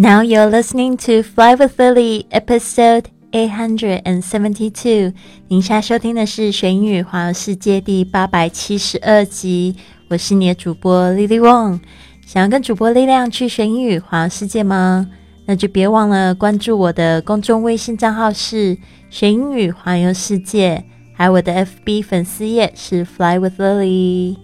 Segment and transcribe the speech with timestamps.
[0.00, 5.12] Now you're listening to Fly with Lily, episode eight hundred and seventy-two。
[5.48, 9.76] 您现在收听的是《学英语环游世界》第八百七十二集。
[10.08, 11.80] 我是你的主播 Lily Wong。
[12.24, 15.06] 想要跟主播力量去学英语环游世界吗？
[15.44, 18.78] 那就别忘了关注我的公众微信账号是
[19.10, 20.82] “学英语环游世界”，
[21.12, 24.38] 还有我的 FB 粉丝页是 “Fly with Lily”。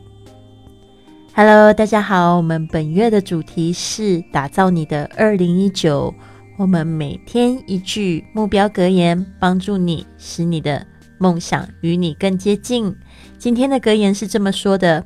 [1.39, 2.39] Hello，大家好。
[2.39, 6.15] 我们本月的主题是打造你的二零一九。
[6.57, 10.87] 我们每天一句目标格言，帮助你使你的
[11.19, 12.97] 梦想与你更接近。
[13.37, 15.05] 今天的格言是这么说的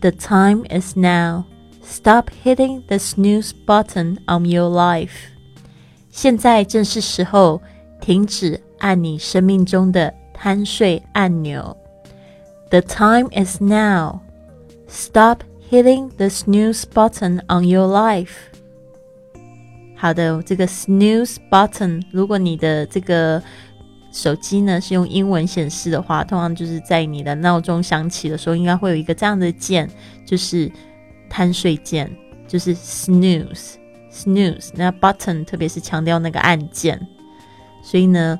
[0.00, 1.42] ：The time is now.
[1.82, 5.10] Stop hitting the snooze button on your life.
[6.08, 7.60] 现在正是时候，
[8.00, 11.76] 停止按你生命中的贪睡按钮。
[12.70, 14.20] The time is now.
[14.88, 18.30] Stop hitting the snooze button on your life。
[19.94, 23.42] 好的，这个 snooze button，如果你的这个
[24.12, 29.90] 手机呢是用英文显示的话，通常就是在你的闹钟响起的时候，应该会有一个这样的键，
[30.24, 30.70] 就是
[31.28, 32.10] 贪睡键，
[32.46, 33.74] 就是 snooze
[34.10, 34.70] snooze。
[34.74, 37.06] 那 button 特别是强调那个按键，
[37.82, 38.38] 所以呢。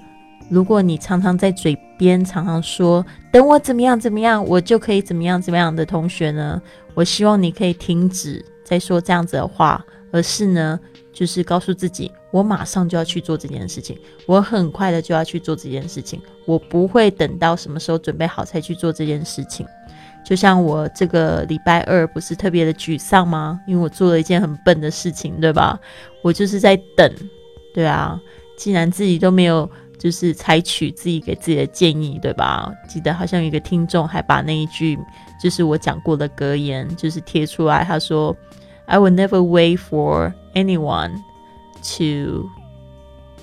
[0.48, 6.60] 如果你常常在嘴边常常说“等我怎么样怎么样，我就可以怎么样怎么样的同学呢？”
[6.94, 10.80] 我希望你可以停止再说这样子的话，而是呢，
[11.12, 19.66] 就是告诉自己，我马上就要去做这件事情，我很快的就要去做这件事情，我不会等到什么时候准备好才去做这件事情。
[20.24, 23.60] 就像我这个礼拜二不是特别的沮丧吗？
[23.66, 25.78] 因为我做了一件很笨的事情，对吧？
[26.22, 27.12] 我就是在等，
[27.72, 28.20] 对啊，
[28.56, 29.70] 既然自己都没有。
[29.98, 32.72] 就是采取自己给自己的建议，对吧？
[32.88, 34.98] 记得好像有一个听众还把那一句
[35.42, 37.84] 就是我讲过的格言，就是贴出来。
[37.84, 38.36] 他说
[38.86, 41.16] ：“I will never wait for anyone
[41.96, 42.48] to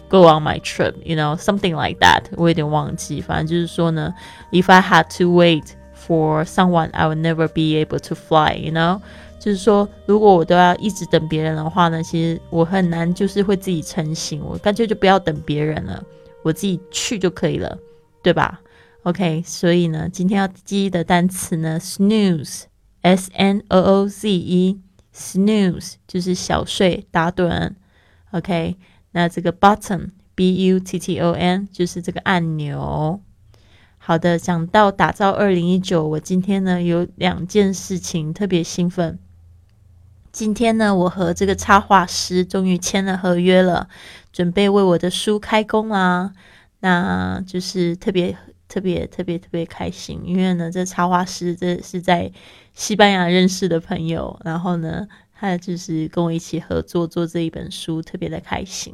[0.08, 0.94] go on my trip.
[1.04, 4.14] You know, something like that。”我有点忘记，反正就是说呢
[4.52, 5.66] ，If I had to wait
[6.08, 8.56] for someone, I would never be able to fly.
[8.56, 9.02] You know，
[9.40, 14.42] 就是说，如果我都要一直等别人的话呢，其实我很难就是会自己成型。
[14.44, 16.04] 我干脆就不要等别人了。
[16.46, 17.80] 我自己去就可以了，
[18.22, 18.62] 对吧
[19.02, 27.74] ？OK，所以呢，今天要记忆的单词呢，snooze，s n o o z e，snooze 就是小睡打盹。
[28.30, 28.76] OK，
[29.14, 33.20] 那这个 button，b u t t o n 就是这个按钮。
[33.98, 39.18] 好的，讲到打造二零一九，我今天呢有两件事情特别兴奋。
[40.36, 43.88] 今天呢，我和这个插画师终于签了合约了，
[44.34, 46.34] 准备为我的书开工啦。
[46.82, 48.36] 那就是特别
[48.68, 52.30] 特别特别特别开心，因为呢，这插画师这是在
[52.74, 58.94] 西班牙认识的朋友，然后呢，他就是跟我一起合作做这一本书，特别的开心。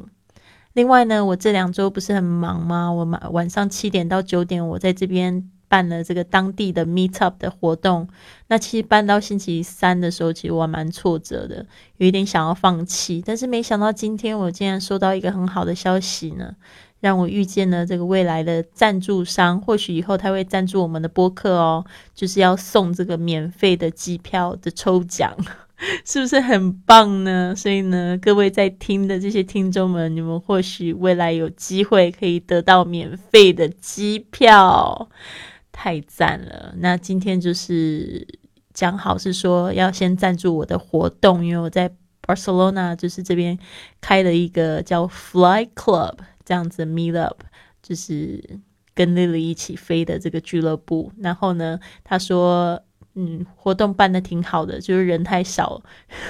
[0.74, 2.92] 另外呢，我这两周不是很忙吗？
[2.92, 5.50] 我晚晚上七点到九点，我在这边。
[5.72, 8.06] 办了这个当地的 meet up 的活动，
[8.48, 11.64] 那其实办到星期三的时候，其实我蛮挫折的，
[11.96, 13.22] 有一点想要放弃。
[13.24, 16.54] 但是没想到今天我竟然收到一个很好的消息呢，
[17.00, 25.34] 让我遇见了这个未来的赞助商，或许以后他会赞助我们的播客哦，就是要送这个免费的机票的抽奖，
[26.04, 27.54] 是不是很棒呢？
[27.56, 35.08] 所以呢，各位在听的这些听众们，你们或许未来有机会可以得到免费的机票。
[35.82, 36.72] 太赞了！
[36.78, 38.24] 那今天就是
[38.72, 41.92] 讲好是说要先赞助我的活动，因为我在
[42.24, 43.58] Barcelona 就是这边
[44.00, 47.42] 开了一个叫 Fly Club 这样子 Meet Up，
[47.82, 48.60] 就是
[48.94, 51.10] 跟丽丽一起飞的这个俱乐部。
[51.18, 52.80] 然后呢，他说。
[53.14, 55.82] 嗯，活动办的挺好的，就是人太少，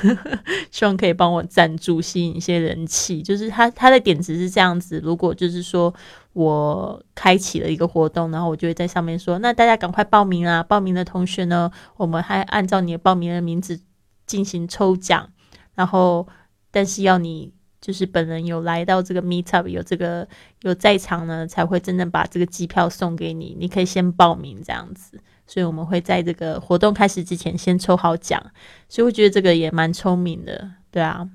[0.72, 3.22] 希望可以帮我赞助，吸引一些人气。
[3.22, 5.94] 就是他他的点子是这样子：如果就是说
[6.32, 10.62] 我开启了一个活动，然后我就会在上面说，那大家赶快报名啊！
[10.62, 13.80] 报名的同学呢，我们还按照你的报名的名字
[14.26, 15.30] 进行抽奖。
[15.74, 16.26] 然后，
[16.70, 20.26] 但是要你就是本人有来到这个 meetup，有这个
[20.62, 23.54] 有在场呢，才会真正把这个机票送给你。
[23.58, 25.20] 你可以先报名这样子。
[25.44, 28.40] 所以我们会在这个活动开始之前先抽好奖，
[28.88, 31.28] 所以我觉得这个也蛮聪明的，对啊。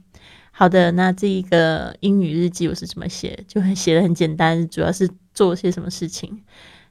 [0.50, 3.38] 好的，那这一个英语日记我是怎么写？
[3.48, 6.42] 就很写的很简单，主要是做些什么事情。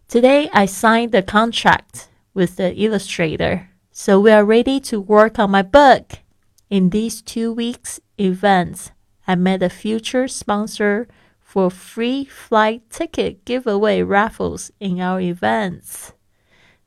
[0.08, 5.50] Today I signed the contract with the illustrator, so we are ready to work on
[5.50, 6.20] my book.
[6.68, 8.88] In these two weeks events,
[9.25, 11.07] I met a future sponsor
[11.39, 16.13] for free flight ticket giveaway raffles in our events.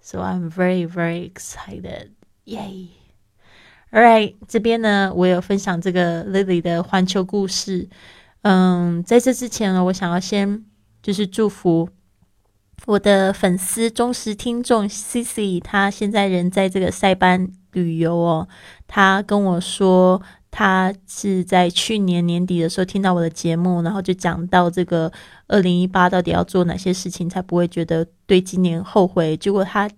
[0.01, 2.11] So I'm very very excited,
[2.45, 2.89] yay！
[3.93, 7.89] All right，这边呢，我有分享这个 Lily 的环球故事。
[8.43, 10.65] 嗯，在这之前呢，我想要先
[11.03, 11.89] 就是祝福
[12.87, 18.49] 我的粉丝、忠实听众 Cici，他现在人在这个塞班旅游哦。
[18.87, 20.21] 他跟我说。
[20.51, 25.12] 他是在去年年底的时候听到我的节目，然后就讲到这个
[25.48, 29.38] 二零一八到底要做哪些事情才不会觉得对今年后悔。
[29.38, 29.90] 结果他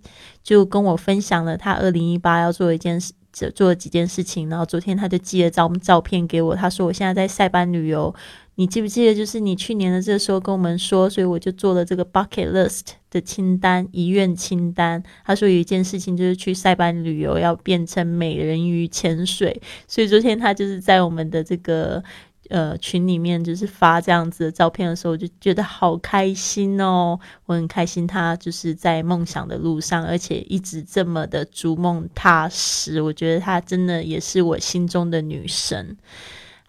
[0.44, 3.14] 就跟我分享了他二零一八要做一件事，
[3.56, 4.50] 做了几件事情。
[4.50, 8.14] 然后昨天他就寄了张照片给我，他说我现在在塞班旅游。
[8.62, 15.02] 你记不记得，就是你去年的这个时候跟我们说，所以我就做了这个 bucket list 的清单，遗愿清单。
[15.26, 19.60] 他说有一件事情就是去塞班旅游，要变成美人鱼潜水。
[19.88, 22.04] 所以昨天他就是在我们的这个
[22.50, 27.20] 呃群里面，就是发这样子的照片的时候，我就觉得好开心哦。
[27.48, 33.02] 我很开心他就是在梦想的路上，而且一直这么的逐梦踏实。
[33.02, 35.98] 我觉得他真的也是我心中的女神。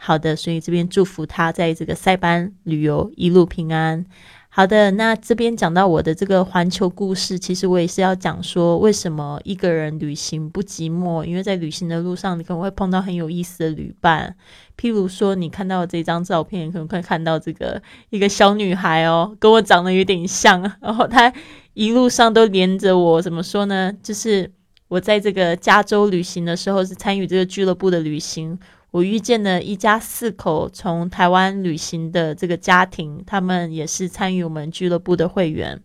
[0.05, 4.05] 好的，所以这边祝福他在这个塞班旅游一路平安。
[4.49, 11.23] 好的，那这边讲到我的这个环球故事，其实我也是要讲说，为什么一个人旅行不寂寞？
[11.23, 14.35] 因为在旅行的路上，你可能会碰到很有意思的旅伴。
[14.77, 21.33] 譬如说，你看到这张照片，可能会看到这个一个小女孩哦，跟我长得有点像， 然后她
[21.75, 23.23] 一路上都连着我。
[23.23, 23.93] 怎么说呢？
[24.03, 24.51] 就是
[24.89, 28.59] 我在这个加州旅行的时候，是参与这个俱乐部的旅行。
[28.93, 35.83] 我遇见了一家四口从台湾旅行的这个家庭，他们也是参与我们俱乐部的会员。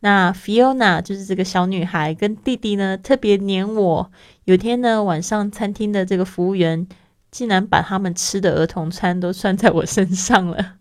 [0.00, 4.10] 那 Fiona 就是这个小女孩，跟弟弟呢特别黏我。
[4.44, 6.88] 有天呢晚上，餐厅的这个服务员
[7.30, 10.74] 竟然把他们吃的儿童餐都算在我身上了。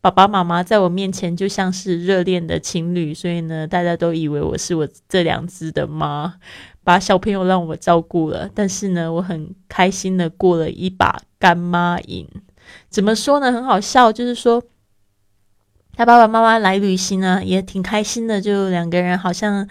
[0.00, 6.34] 爸爸妈妈在我面前就像是热恋的情侣，所以呢大家都以为我是我这两只的妈。
[6.84, 12.28] 把小朋友让我照顾了，但是呢，我很开心的过了一把干妈瘾。
[12.88, 13.50] 怎么说呢？
[13.50, 14.62] 很好笑，就是说。
[15.96, 19.66] 他爸爸妈妈来旅行呢，也挺开心的，就两个人好像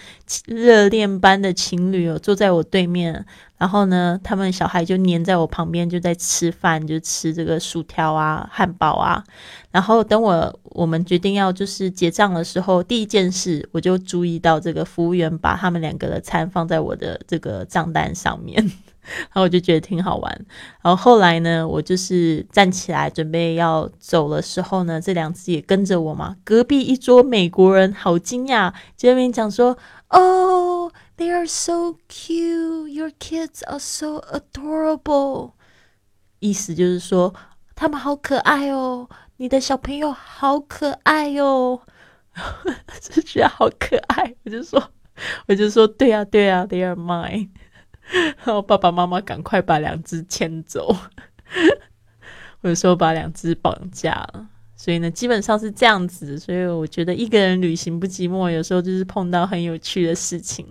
[0.45, 3.25] 热恋般的情侣哦，坐在我对面，
[3.57, 9.21] 然后呢，他们小孩就黏在我旁边，就在吃饭，就吃这个薯条啊、汉堡啊。
[9.71, 18.71] 然后等我我们决定要就是结账的时候，第一件事我就注意到这个服务员把他们两个的餐放在我的这个账单上面。
[19.03, 20.45] 然后我就觉得挺好玩，
[20.81, 26.35] 然后后来呢，我就是站起来准备要走的时候呢，这两只也跟着我嘛。
[26.43, 29.77] 隔壁一桌美国人好惊讶，这边讲说
[30.07, 32.87] ：“Oh, they are so cute.
[32.87, 35.51] Your kids are so adorable.”
[36.39, 37.33] 意思就是说
[37.75, 41.81] 他们好可爱哦，你的小朋友好可爱哦，
[43.01, 44.35] 就觉得好可爱。
[44.43, 44.91] 我就说，
[45.47, 47.49] 我就说，对啊，对啊，they are mine。
[48.11, 50.95] 然后爸爸妈妈赶快把两只牵走，
[52.61, 54.47] 或者说把两只绑架了。
[54.75, 56.37] 所以呢，基本上是这样子。
[56.37, 60.67] 所以我觉得一个人旅行不寂寞，有时候就是碰到很有趣的事情，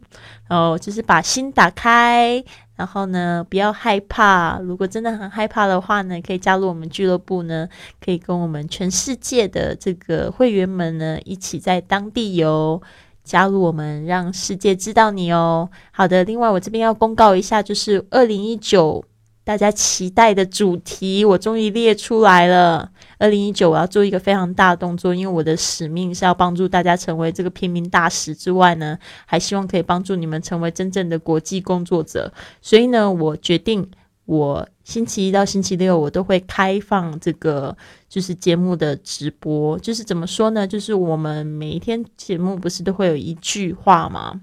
[0.49, 2.45] 然后就是把心打开，
[2.77, 4.59] 然后呢不要害怕。
[4.59, 7.67] 如果真的很害怕的话呢，可以加入我们俱乐部呢，
[8.05, 12.83] 可以跟我们全世界的这个会员们呢一起在当地游。
[13.25, 15.69] 加入我们，让世界知道你哦。
[15.91, 19.05] 好的，另外我这边要公告一下，就是二零一九
[19.45, 22.91] 大家期待的主题，我终于列出来了。
[23.19, 32.33] 二零一九我要做一个非常大的动作，因为我的使命是要帮助大家成为这个平民大使之外呢，还希望可以帮助你们成为真正的国际工作者。
[32.61, 33.91] 所以呢，我决定。
[34.33, 37.77] 我星期一到星期六，我都会开放这个
[38.09, 39.79] 就是节目的直播。
[39.81, 40.67] 就是怎么说呢？
[40.67, 44.41] 就是我们每一天节目不是都会有一句话吗？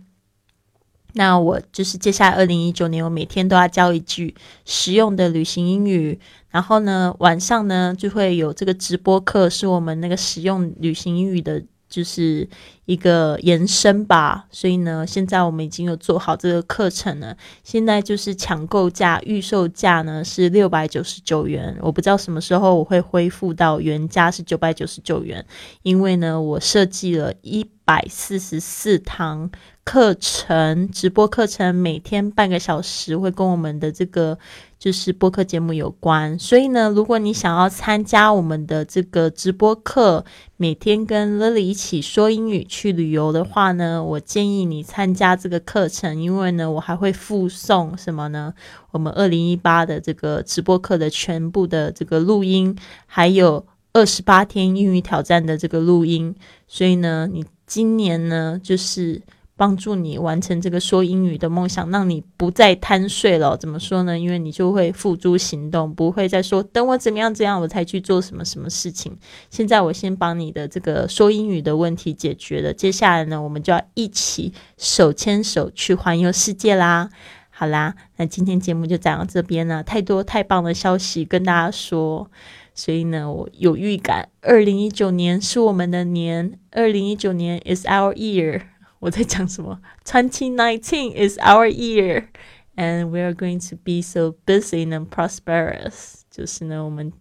[1.13, 6.19] 那我就是接下来二零一九年，我每天都要教一句实用的旅行英语。
[6.49, 11.63] 然后呢，晚上呢就会有这个直播课，是我们那个实用旅行英语的。
[11.89, 12.47] 就是
[12.85, 17.35] 一个延伸吧，所以呢，现在我们已经有做好这个课程了。
[17.63, 21.75] 现在就是抢购价，预售价呢是六百九十九元。
[21.81, 25.45] 我不知道什么时候我会恢复到原价是九百九十九元，
[25.81, 29.49] 因为呢，我设计了一百四十四堂
[29.83, 34.37] 课程，直播课程每天半个小时，会跟我们的这个。
[34.79, 40.23] 就是播客节目有关，所以呢，如果你想要参加我们的这个直播课，
[40.55, 48.53] 每天跟 Lily 一起说英语去旅游的话呢，我建议你参加这个课程，因为呢，我还会附送什么呢？
[48.91, 52.73] 我们二零一八的这个直播课的全部的这个录音，
[53.05, 56.33] 还有二十八天英语挑战的这个录音，
[56.69, 59.21] 所以呢，你今年呢，就是。
[59.59, 63.57] 帮助你完成这个说英语的梦想，让你不再贪睡了。
[63.57, 64.17] 怎么说呢？
[64.17, 69.17] 因为你就会付诸行动，不会再说等我怎么样怎样我才去做什么什么事情。
[69.49, 77.09] 现在我先帮你的这个说英语的问题解决了，接下来呢，我们就要一起手牵手去环游世界啦！
[77.49, 79.83] 好啦，那今天节目就讲到这边了。
[79.83, 82.31] 太多太棒的消息跟大家说，
[82.73, 88.61] 所以呢，我有预感，二零一九年是我们的年，二零一九年 is our year。
[89.00, 89.80] 我在讲什么？
[90.04, 92.28] Twenty nineteen is our year,
[92.76, 96.22] and we are going to be so busy and prosperous。
[96.30, 97.12] 就是呢，我们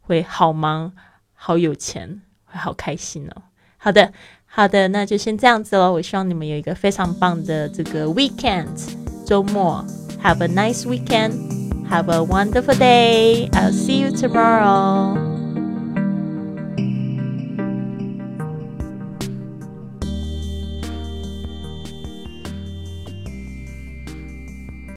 [0.00, 0.92] 会好忙、
[1.34, 3.42] 好有钱、会好开心哦。
[3.76, 4.12] 好的，
[4.46, 5.92] 好的，那就先这样子喽。
[5.92, 8.66] 我希望你们有一个非常棒的这个 weekend
[9.24, 9.84] 周末。
[10.22, 11.32] Have a nice weekend.
[11.88, 13.48] Have a wonderful day.
[13.52, 15.31] I'll see you tomorrow.